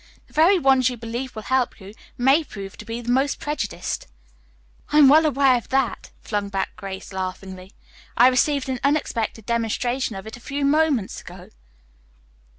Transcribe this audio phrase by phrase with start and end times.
[0.25, 4.07] The very ones you believe will help you may prove to be the most prejudiced."
[4.91, 7.73] "I am well aware of that fact," flung back Grace laughingly.
[8.17, 11.49] "I received an unexpected demonstration of it a few moments ago."